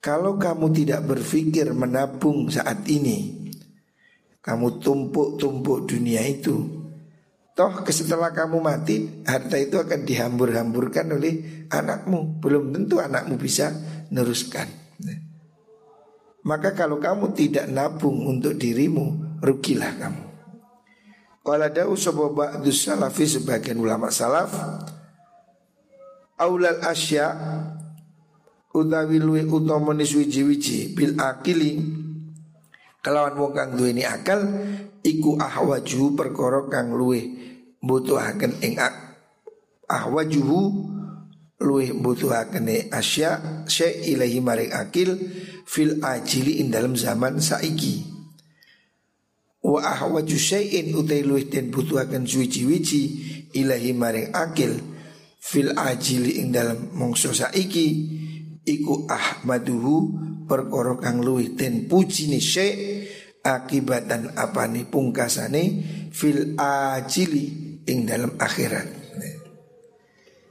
[0.00, 3.48] Kalau kamu tidak berpikir menabung saat ini,
[4.40, 6.56] kamu tumpuk-tumpuk dunia itu,
[7.52, 12.40] toh setelah kamu mati, harta itu akan dihambur-hamburkan oleh anakmu.
[12.40, 13.76] Belum tentu anakmu bisa
[14.08, 14.80] neruskan.
[16.40, 20.24] Maka kalau kamu tidak nabung untuk dirimu, rugilah kamu.
[21.44, 24.52] Qala da'u sapa ba'dus salafi sebagian ulama salaf
[26.40, 27.32] Aulal asya
[28.74, 31.82] utawi luwe utama wiji-wiji bil akili.
[33.02, 34.44] Kelawan wong kang duweni akal
[35.02, 37.24] iku ahwaju perkara kang luwe
[37.80, 38.76] butuhaken ing
[39.88, 40.60] ahwajuhu
[41.64, 45.16] luwe butuhaken asya syai ilahi maring akil
[45.64, 48.04] fil ajili ing dalam zaman saiki.
[49.64, 53.02] Wa ahwaju syai'in utai luwih den butuhaken suwi-wiji
[53.56, 54.76] ilahi maring akil
[55.40, 58.20] fil ajili ing dalam mongso saiki
[58.66, 59.96] iku ahmaduhu
[60.44, 63.06] perkara kang luwih den pujine syai'
[63.40, 65.62] akibatan apane pungkasane
[66.12, 69.00] fil ajili ing dalam akhirat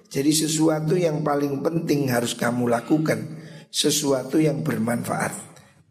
[0.09, 3.37] jadi sesuatu yang paling penting harus kamu lakukan
[3.69, 5.29] sesuatu yang bermanfaat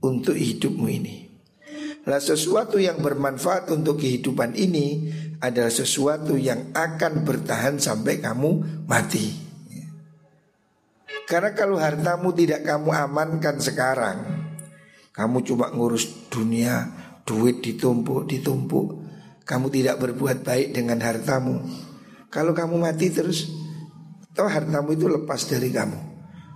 [0.02, 1.16] untuk hidupmu ini.
[2.02, 5.07] Nah sesuatu yang bermanfaat untuk kehidupan ini
[5.38, 9.48] adalah sesuatu yang akan bertahan sampai kamu mati.
[11.29, 14.49] Karena kalau hartamu tidak kamu amankan sekarang,
[15.12, 16.88] kamu cuma ngurus dunia,
[17.29, 19.05] duit ditumpuk, ditumpuk,
[19.45, 21.61] kamu tidak berbuat baik dengan hartamu.
[22.33, 23.45] Kalau kamu mati terus,
[24.33, 26.01] toh hartamu itu lepas dari kamu.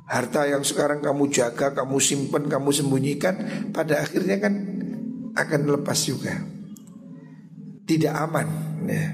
[0.09, 3.35] Harta yang sekarang kamu jaga, kamu simpan, kamu sembunyikan
[3.73, 4.53] Pada akhirnya kan
[5.33, 6.37] akan lepas juga
[7.89, 8.49] Tidak aman
[8.85, 9.09] ya.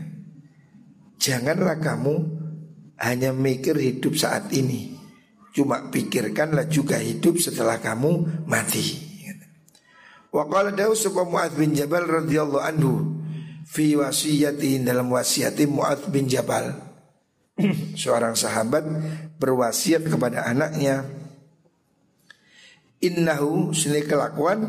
[1.22, 2.14] Janganlah kamu
[2.98, 4.97] hanya mikir hidup saat ini
[5.52, 9.08] Cuma pikirkanlah juga hidup setelah kamu mati.
[10.28, 10.92] Wa qala dawu
[11.24, 12.92] Mu'ad bin Jabal radhiyallahu anhu
[13.68, 16.72] Fi wasiyati dalam wasiati Mu'ad bin Jabal.
[18.00, 18.84] Seorang sahabat
[19.40, 21.04] berwasiat kepada anaknya
[23.02, 24.62] Innahu sini kelakuan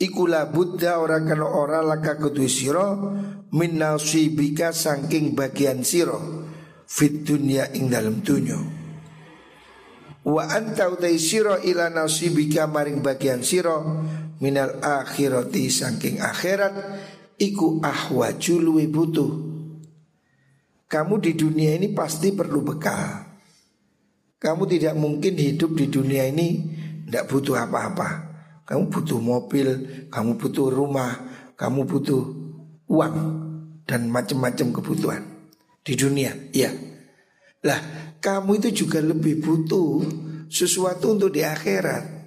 [0.00, 3.12] Ikulah buddha orang kana ora laka kudu siro
[3.50, 6.46] Min nasibika sangking bagian siro
[6.86, 8.79] Fit dunia ing dalam dunya
[10.26, 14.04] Wa anta utai siro ila nasibika maring bagian siro
[14.40, 16.74] Minal akhirati sangking akhirat
[17.40, 19.50] Iku ahwaju luwe butuh
[20.90, 23.22] kamu di dunia ini pasti perlu bekal.
[24.42, 26.66] Kamu tidak mungkin hidup di dunia ini
[27.06, 28.08] tidak butuh apa-apa.
[28.66, 29.68] Kamu butuh mobil,
[30.10, 31.14] kamu butuh rumah,
[31.54, 32.22] kamu butuh
[32.90, 33.16] uang
[33.86, 35.22] dan macam-macam kebutuhan
[35.86, 36.34] di dunia.
[36.50, 36.74] Iya.
[37.60, 37.80] Lah,
[38.20, 40.04] kamu itu juga lebih butuh
[40.48, 42.20] sesuatu untuk di akhirat.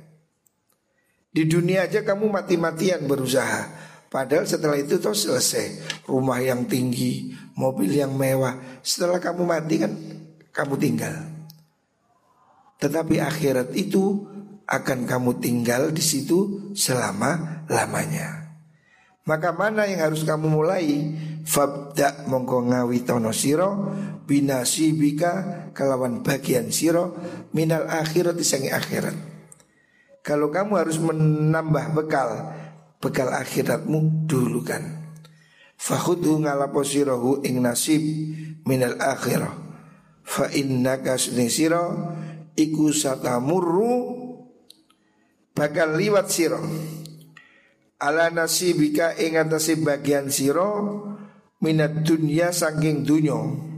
[1.34, 3.74] Di dunia aja kamu mati-matian berusaha.
[4.14, 5.82] Padahal setelah itu toh selesai.
[6.06, 8.62] Rumah yang tinggi, mobil yang mewah.
[8.86, 9.94] Setelah kamu mati kan
[10.54, 11.16] kamu tinggal.
[12.78, 14.30] Tetapi akhirat itu
[14.70, 18.54] akan kamu tinggal di situ selama-lamanya.
[19.26, 21.16] Maka mana yang harus kamu mulai?
[21.44, 23.34] Fabda mongko ngawi tono
[24.24, 27.16] Binasi bika kalawan bagian siro
[27.52, 29.16] Minal akhirat disangi akhirat
[30.24, 32.30] Kalau kamu harus menambah bekal
[33.04, 35.12] bekal akhiratmu dulu kan.
[35.76, 38.00] Fakhudhu ngalapo sirahu ing nasib
[38.64, 39.52] minal akhirah.
[40.24, 41.84] Fa innaka sira
[42.56, 43.92] iku satamurru
[45.52, 46.64] bakal liwat sira.
[48.00, 50.80] Ala nasibika ing atase bagian sira
[51.60, 53.72] minat dunia saking dunyo.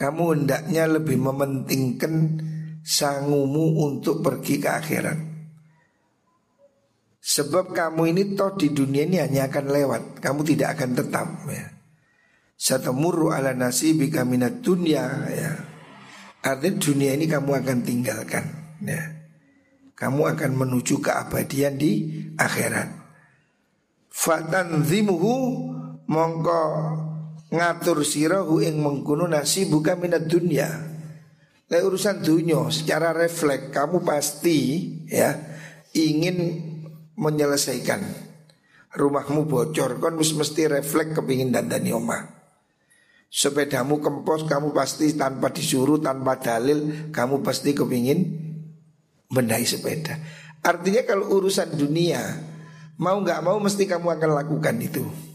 [0.00, 2.40] Kamu hendaknya lebih mementingkan
[2.80, 5.18] sangumu untuk pergi ke akhirat.
[7.20, 11.68] Sebab kamu ini toh di dunia ini hanya akan lewat Kamu tidak akan tetap ya.
[12.56, 15.52] Satamurru ala nasibika minat dunia ya.
[16.40, 18.44] Artinya dunia ini kamu akan tinggalkan
[18.80, 19.04] ya.
[20.00, 22.08] Kamu akan menuju keabadian di
[22.40, 23.00] akhirat
[24.10, 25.32] Fatanzimuhu
[26.10, 26.60] mongko
[27.50, 30.70] ngatur sirahu ing mengkuno nasi bukan minat dunia.
[31.70, 34.58] Lai urusan dunia secara refleks kamu pasti
[35.06, 35.38] ya
[35.94, 36.66] ingin
[37.14, 38.02] menyelesaikan.
[38.90, 42.26] Rumahmu bocor kon mesti refleks kepingin dandani omah.
[43.30, 48.18] Sepedamu kempos kamu pasti tanpa disuruh tanpa dalil kamu pasti kepingin
[49.30, 50.18] benahi sepeda.
[50.66, 52.18] Artinya kalau urusan dunia
[52.98, 55.29] mau nggak mau mesti kamu akan lakukan itu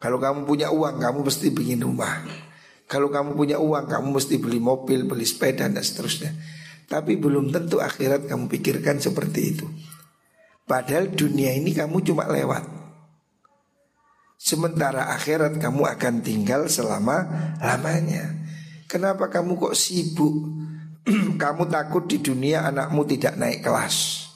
[0.00, 2.24] kalau kamu punya uang kamu mesti bikin rumah.
[2.88, 6.32] Kalau kamu punya uang kamu mesti beli mobil beli sepeda dan seterusnya.
[6.88, 9.68] Tapi belum tentu akhirat kamu pikirkan seperti itu.
[10.64, 12.64] Padahal dunia ini kamu cuma lewat.
[14.40, 17.28] Sementara akhirat kamu akan tinggal selama
[17.60, 18.40] lamanya.
[18.88, 20.34] Kenapa kamu kok sibuk?
[21.40, 24.28] Kamu takut di dunia anakmu tidak naik kelas.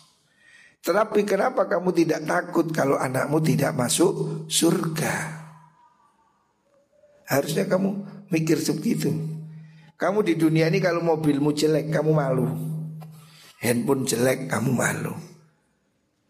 [0.81, 5.44] Tetapi kenapa kamu tidak takut kalau anakmu tidak masuk surga?
[7.35, 7.91] Harusnya kamu
[8.31, 9.11] mikir sebegitu.
[9.99, 12.47] Kamu di dunia ini kalau mobilmu jelek kamu malu.
[13.59, 15.15] Handphone jelek kamu malu.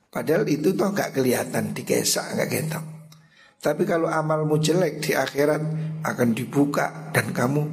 [0.09, 2.85] Padahal itu toh gak kelihatan dikesak gak ketok.
[3.59, 5.62] Tapi kalau amalmu jelek di akhirat
[6.05, 7.64] akan dibuka dan kamu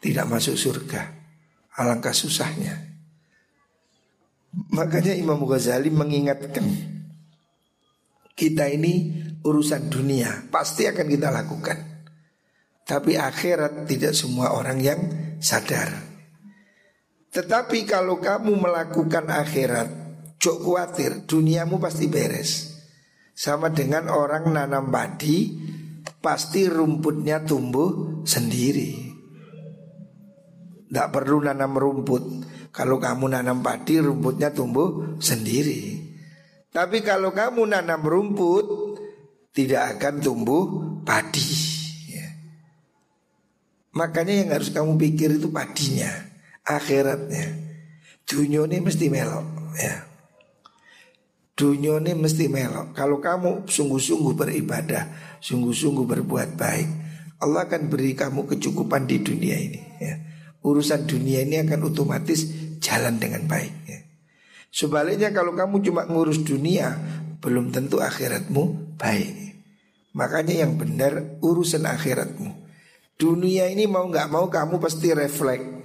[0.00, 1.02] tidak masuk surga.
[1.76, 2.78] Alangkah susahnya.
[4.70, 6.64] Makanya Imam Ghazali mengingatkan
[8.38, 11.89] kita ini urusan dunia pasti akan kita lakukan.
[12.84, 15.00] Tapi akhirat tidak semua orang yang
[15.38, 16.10] sadar.
[17.30, 19.88] Tetapi kalau kamu melakukan akhirat,
[20.42, 22.74] jok khawatir, duniamu pasti beres.
[23.30, 25.54] Sama dengan orang nanam padi,
[26.18, 29.14] pasti rumputnya tumbuh sendiri.
[30.90, 32.50] Tidak perlu nanam rumput.
[32.74, 36.02] Kalau kamu nanam padi, rumputnya tumbuh sendiri.
[36.74, 38.66] Tapi kalau kamu nanam rumput,
[39.54, 40.64] tidak akan tumbuh
[41.06, 41.69] padi.
[43.90, 46.10] Makanya yang harus kamu pikir itu padinya,
[46.62, 47.58] akhiratnya.
[48.22, 50.06] Dunia ini mesti melok ya.
[51.58, 52.94] Dunia ini mesti melok.
[52.94, 55.10] Kalau kamu sungguh-sungguh beribadah,
[55.42, 56.88] sungguh-sungguh berbuat baik,
[57.42, 59.80] Allah akan beri kamu kecukupan di dunia ini.
[59.98, 60.14] Ya.
[60.62, 62.46] Urusan dunia ini akan otomatis
[62.78, 63.74] jalan dengan baik.
[63.90, 64.00] Ya.
[64.70, 66.94] Sebaliknya kalau kamu cuma ngurus dunia,
[67.42, 69.58] belum tentu akhiratmu baik.
[70.14, 72.69] Makanya yang benar urusan akhiratmu.
[73.20, 75.76] Dunia ini mau nggak mau kamu pasti refleks.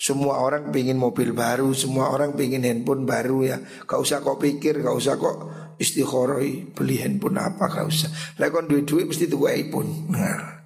[0.00, 3.60] Semua orang pingin mobil baru, semua orang pingin handphone baru ya.
[3.84, 5.36] Gak usah kok pikir, gak usah kok
[5.76, 8.08] istikharoi beli handphone apa, gak usah.
[8.40, 10.08] Lah kon duit duit mesti tuh iPhone.
[10.08, 10.64] Nah,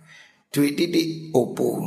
[0.54, 1.82] duit titik Oppo,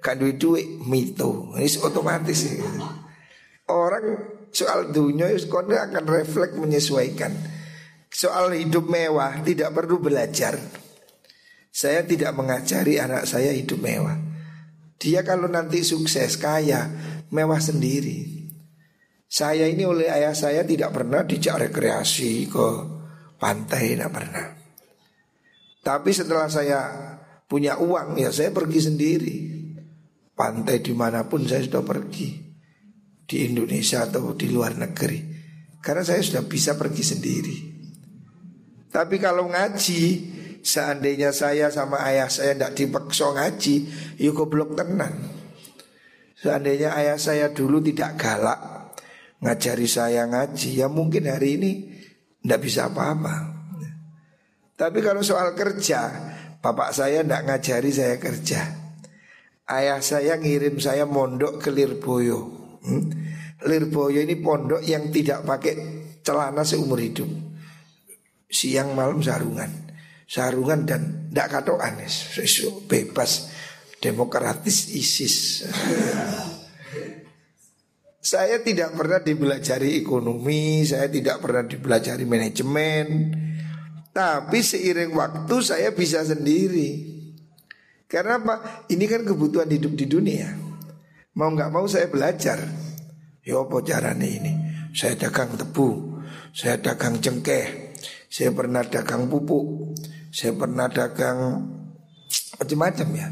[0.00, 1.52] kan duit duit Mito.
[1.52, 2.64] Ini otomatis ya.
[3.68, 4.16] Orang
[4.48, 7.36] soal dunia itu akan refleks menyesuaikan.
[8.08, 10.56] Soal hidup mewah tidak perlu belajar.
[11.76, 14.16] Saya tidak mengajari anak saya hidup mewah.
[14.96, 16.88] Dia kalau nanti sukses, kaya,
[17.28, 18.48] mewah sendiri.
[19.28, 22.68] Saya ini oleh ayah saya tidak pernah dijak rekreasi ke
[23.36, 24.46] pantai, tidak pernah.
[25.84, 26.80] Tapi setelah saya
[27.44, 29.36] punya uang, ya saya pergi sendiri.
[30.32, 32.40] Pantai di mana pun saya sudah pergi.
[33.28, 35.20] Di Indonesia atau di luar negeri.
[35.84, 37.56] Karena saya sudah bisa pergi sendiri.
[38.88, 40.02] Tapi kalau ngaji,
[40.66, 43.86] Seandainya saya sama ayah saya tidak dipaksa ngaji
[44.18, 45.14] Yuk ya goblok tenan.
[46.34, 48.90] Seandainya ayah saya dulu tidak galak
[49.46, 51.72] Ngajari saya ngaji Ya mungkin hari ini
[52.42, 53.54] Tidak bisa apa-apa.
[54.74, 58.66] Tapi kalau soal kerja Bapak saya tidak ngajari saya kerja.
[59.70, 62.42] Ayah saya ngirim saya mondok ke Lirboyo.
[62.82, 63.06] Hmm?
[63.70, 65.74] Lirboyo ini pondok yang tidak pakai
[66.26, 67.30] celana seumur hidup.
[68.50, 69.85] Siang malam sarungan
[70.26, 72.02] sarungan dan tidak katoan
[72.90, 73.54] bebas
[74.02, 75.62] demokratis ISIS.
[78.26, 83.06] saya tidak pernah dibelajari ekonomi, saya tidak pernah dibelajari manajemen.
[84.10, 87.14] Tapi seiring waktu saya bisa sendiri.
[88.10, 88.86] Karena apa?
[88.90, 90.48] Ini kan kebutuhan hidup di dunia.
[91.36, 92.58] Mau nggak mau saya belajar.
[93.46, 94.52] Ya apa caranya ini?
[94.90, 96.18] Saya dagang tebu,
[96.50, 97.94] saya dagang cengkeh,
[98.26, 99.94] saya pernah dagang pupuk,
[100.32, 101.66] saya pernah dagang
[102.58, 103.28] macam-macam ya.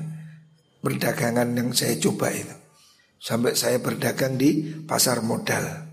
[0.84, 2.52] Perdagangan yang saya coba itu.
[3.16, 5.88] Sampai saya berdagang di pasar modal.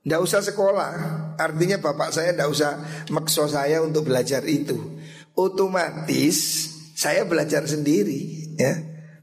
[0.00, 0.90] Tidak usah sekolah,
[1.36, 2.70] artinya bapak saya tidak usah
[3.12, 4.96] makso saya untuk belajar itu.
[5.36, 8.72] Otomatis saya belajar sendiri, ya.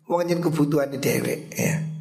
[0.05, 1.94] Mungkin kebutuhan di dewek, ya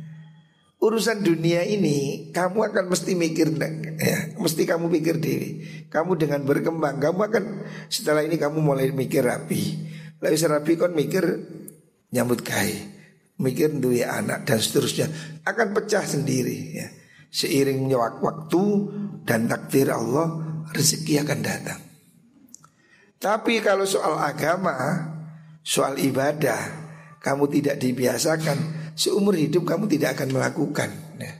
[0.85, 3.57] urusan dunia ini kamu akan mesti mikir
[3.97, 5.51] ya, mesti kamu pikir diri.
[5.88, 7.44] Kamu dengan berkembang, kamu akan
[7.88, 9.81] setelah ini kamu mulai mikir rapi.
[10.20, 11.25] Lalu rapi kan mikir
[12.12, 12.77] nyambut kai,
[13.40, 15.09] mikir dua anak dan seterusnya
[15.49, 16.88] akan pecah sendiri ya.
[17.35, 18.64] Seiringnya waktu
[19.27, 20.38] dan takdir Allah
[20.71, 21.81] rezeki akan datang.
[23.19, 24.77] Tapi kalau soal agama,
[25.65, 26.84] soal ibadah,
[27.25, 30.92] kamu tidak dibiasakan seumur hidup kamu tidak akan melakukan.
[31.16, 31.33] Ya.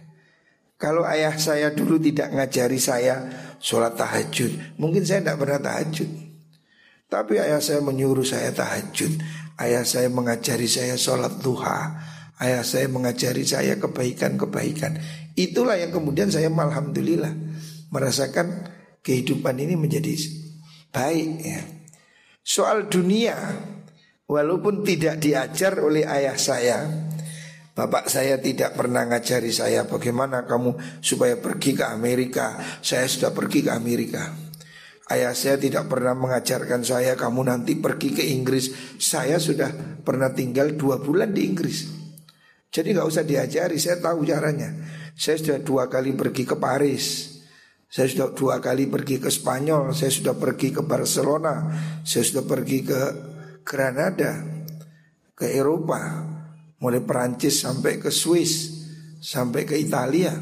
[0.81, 3.29] Kalau ayah saya dulu tidak ngajari saya
[3.61, 6.09] sholat tahajud, mungkin saya tidak pernah tahajud.
[7.13, 9.13] Tapi ayah saya menyuruh saya tahajud,
[9.61, 12.01] ayah saya mengajari saya sholat duha,
[12.41, 14.99] ayah saya mengajari saya kebaikan-kebaikan.
[15.37, 17.31] Itulah yang kemudian saya alhamdulillah
[17.93, 18.73] merasakan
[19.05, 20.17] kehidupan ini menjadi
[20.91, 21.61] baik ya.
[22.45, 23.37] Soal dunia
[24.35, 26.79] walaupun tidak diajar oleh ayah saya
[27.75, 32.55] Bapak saya tidak pernah ngajari saya bagaimana kamu supaya pergi ke Amerika.
[32.79, 34.31] Saya sudah pergi ke Amerika.
[35.11, 38.71] Ayah saya tidak pernah mengajarkan saya kamu nanti pergi ke Inggris.
[39.03, 39.75] Saya sudah
[40.07, 41.91] pernah tinggal dua bulan di Inggris.
[42.71, 44.71] Jadi nggak usah diajari, saya tahu caranya.
[45.19, 47.35] Saya sudah dua kali pergi ke Paris.
[47.91, 49.91] Saya sudah dua kali pergi ke Spanyol.
[49.91, 51.75] Saya sudah pergi ke Barcelona.
[52.07, 53.34] Saya sudah pergi ke
[53.65, 54.45] Granada,
[55.35, 55.99] ke Eropa
[56.79, 58.71] mulai Perancis sampai ke Swiss,
[59.25, 60.37] sampai ke Italia.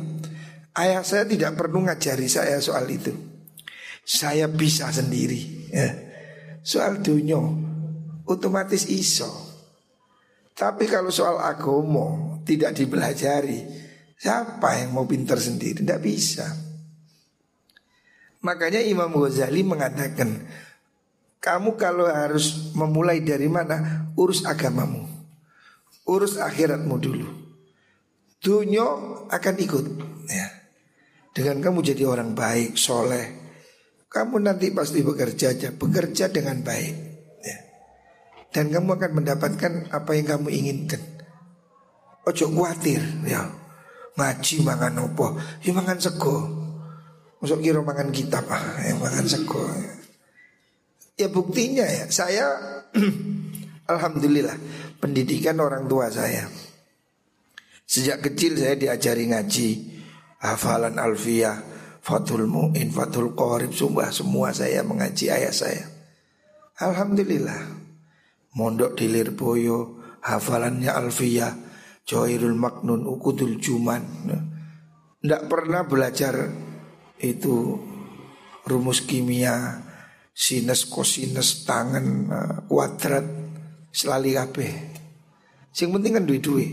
[0.75, 3.15] Ayah saya tidak perlu ngajari saya soal itu.
[4.03, 5.71] Saya bisa sendiri.
[5.71, 5.89] Ya.
[6.67, 7.39] Soal dunia
[8.27, 9.31] otomatis iso.
[10.53, 13.63] Tapi kalau soal agomo tidak dipelajari,
[14.19, 15.81] siapa yang mau pintar sendiri?
[15.81, 16.47] Tidak bisa.
[18.43, 20.43] Makanya Imam Ghazali mengatakan,
[21.43, 25.11] kamu kalau harus memulai dari mana, urus agamamu.
[26.03, 27.29] Urus akhiratmu dulu
[28.43, 28.87] Dunia
[29.31, 29.87] akan ikut
[30.27, 30.47] ya.
[31.31, 33.39] Dengan kamu jadi orang baik, soleh
[34.11, 36.95] Kamu nanti pasti bekerja aja Bekerja dengan baik
[37.39, 37.59] ya.
[38.51, 41.03] Dan kamu akan mendapatkan apa yang kamu inginkan
[42.27, 43.47] Ojo khawatir ya
[44.19, 46.51] Ngaji mangan opo Ya mangan sego
[47.39, 50.02] Masuk kira mangan kitab ah, ya, mangan sego ya.
[51.17, 52.47] Ya buktinya ya Saya
[53.93, 54.57] Alhamdulillah
[55.03, 56.47] pendidikan orang tua saya.
[57.83, 59.69] Sejak kecil saya diajari ngaji,
[60.39, 61.59] hafalan alfiyah,
[62.01, 65.85] fatul mu'in, fatul qorib, sumpah semua saya mengaji ayah saya.
[66.79, 67.83] Alhamdulillah.
[68.53, 71.53] Mondok di Lirboyo, hafalannya alfiyah,
[72.05, 74.05] Joirul Maknun, Ukudul Juman.
[75.21, 76.53] Tidak pernah belajar
[77.17, 77.81] itu
[78.69, 79.81] rumus kimia,
[80.33, 83.27] sinus, kosinus, tangan, eh, kuadrat,
[83.93, 84.73] selali kabeh.
[85.73, 86.69] Sing penting kan duit-duit.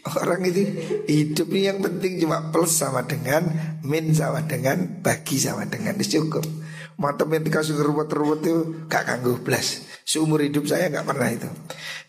[0.00, 0.64] Orang itu
[1.06, 3.44] hidup ini yang penting cuma plus sama dengan
[3.84, 6.42] min sama dengan bagi sama dengan itu cukup.
[7.00, 8.56] Matematika suka ruwet-ruwet itu
[8.88, 9.84] gak kangguh plus.
[10.04, 11.48] Seumur hidup saya gak pernah itu.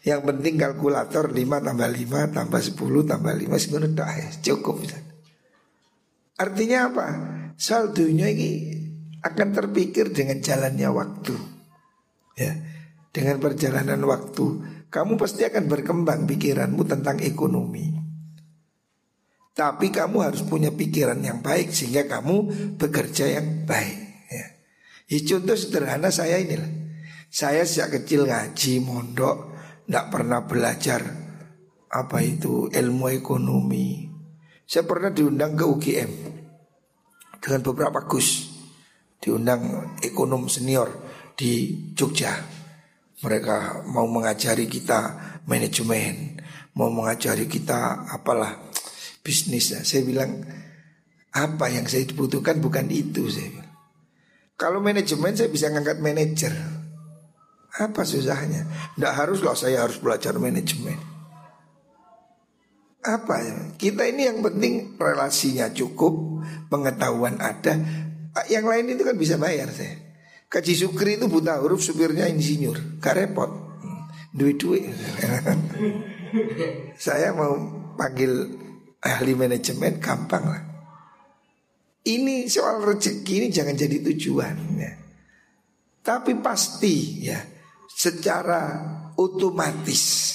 [0.04, 4.84] Yang penting kalkulator 5 tambah 5 tambah 10 tambah 5 sebenarnya ya, cukup.
[6.40, 7.08] Artinya apa?
[7.56, 8.81] Saldonya ini
[9.22, 11.36] akan terpikir dengan jalannya waktu.
[12.38, 12.54] Ya.
[13.12, 14.46] Dengan perjalanan waktu
[14.88, 17.92] Kamu pasti akan berkembang pikiranmu tentang ekonomi
[19.52, 22.36] Tapi kamu harus punya pikiran yang baik Sehingga kamu
[22.80, 24.00] bekerja yang baik
[24.32, 24.46] ya.
[25.12, 26.72] ya contoh sederhana saya inilah
[27.28, 31.04] Saya sejak kecil ngaji, mondok Tidak pernah belajar
[31.92, 34.08] Apa itu ilmu ekonomi
[34.64, 36.12] Saya pernah diundang ke UGM
[37.44, 38.51] Dengan beberapa gus
[39.22, 40.90] Diundang ekonom senior
[41.38, 42.34] di Jogja
[43.22, 45.14] mereka mau mengajari kita
[45.46, 46.42] manajemen,
[46.74, 48.58] mau mengajari kita apalah
[49.22, 49.78] bisnis.
[49.86, 50.42] Saya bilang
[51.32, 53.62] apa yang saya butuhkan bukan itu saya.
[54.58, 56.54] Kalau manajemen saya bisa ngangkat manajer.
[57.72, 58.68] Apa susahnya?
[58.98, 61.00] Tidak harus loh saya harus belajar manajemen.
[63.02, 63.58] Apa ya?
[63.80, 67.80] Kita ini yang penting relasinya cukup, pengetahuan ada.
[68.48, 70.00] Yang lain itu kan bisa bayar saya.
[70.52, 73.00] Kaji Sukri itu buta huruf supirnya insinyur.
[73.00, 73.52] Gak repot.
[74.32, 74.88] Duit-duit
[76.96, 77.52] Saya mau
[78.00, 78.32] panggil
[79.04, 80.64] ahli manajemen gampang lah.
[82.08, 84.92] Ini soal rezeki ini jangan jadi tujuan ya.
[86.02, 87.38] Tapi pasti ya
[87.86, 88.82] Secara
[89.14, 90.34] otomatis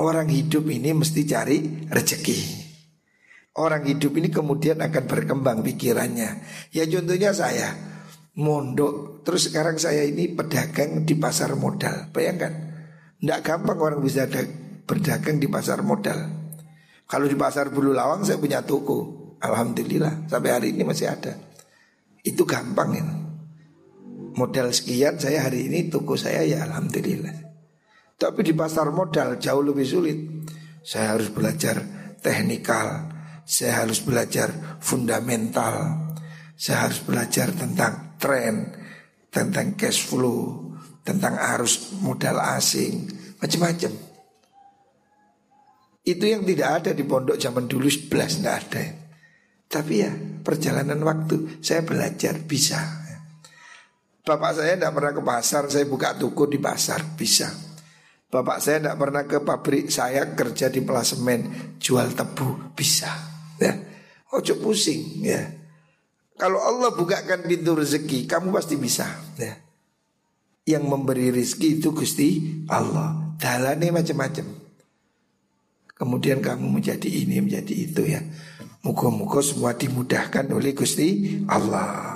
[0.00, 2.63] Orang hidup ini mesti cari rezeki
[3.54, 6.42] Orang hidup ini kemudian akan berkembang pikirannya.
[6.74, 7.70] Ya contohnya saya
[8.34, 9.22] mondok.
[9.22, 12.10] Terus sekarang saya ini pedagang di pasar modal.
[12.10, 12.74] Bayangkan
[13.22, 14.26] Tidak gampang orang bisa
[14.84, 16.18] berdagang di pasar modal.
[17.06, 19.38] Kalau di pasar Bulu Lawang saya punya toko.
[19.38, 21.38] Alhamdulillah sampai hari ini masih ada.
[22.26, 23.04] Itu gampang ya
[24.34, 27.54] Modal sekian saya hari ini toko saya ya Alhamdulillah.
[28.18, 30.18] Tapi di pasar modal jauh lebih sulit.
[30.82, 31.80] Saya harus belajar
[32.18, 33.13] teknikal
[33.44, 36.00] Saya harus belajar fundamental
[36.54, 38.70] Saya harus belajar tentang tren,
[39.26, 40.70] tentang cash flow,
[41.02, 43.10] tentang arus modal asing,
[43.42, 43.92] macam-macam.
[46.06, 48.84] Itu yang tidak ada di pondok zaman dulu 11 tidak ada.
[49.66, 50.12] Tapi ya
[50.46, 52.78] perjalanan waktu saya belajar bisa.
[54.24, 57.50] Bapak saya tidak pernah ke pasar, saya buka toko di pasar bisa.
[58.30, 61.40] Bapak saya tidak pernah ke pabrik, saya kerja di pelasemen
[61.82, 63.33] jual tebu bisa.
[63.64, 63.72] Ya,
[64.36, 65.40] ojo pusing ya.
[66.36, 69.06] Kalau Allah bukakan pintu rezeki, kamu pasti bisa.
[69.38, 69.56] Ya.
[70.66, 72.28] Yang memberi rezeki itu Gusti
[72.68, 73.38] Allah.
[73.38, 74.46] Dalane macam-macam.
[75.94, 78.18] Kemudian kamu menjadi ini menjadi itu ya
[78.84, 82.13] Muka-muka semua dimudahkan oleh Gusti Allah